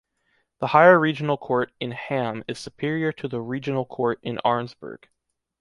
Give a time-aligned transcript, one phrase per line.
[0.57, 5.03] The Higher Regional Court in Hamm is superior to the Reginal Court in Arnsberg.